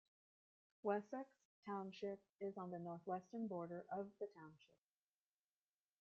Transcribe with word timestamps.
Wysox 0.83 1.27
Township 1.67 2.19
is 2.39 2.57
on 2.57 2.71
the 2.71 2.79
northwestern 2.79 3.47
border 3.47 3.85
of 3.91 4.07
the 4.19 4.25
township. 4.33 4.79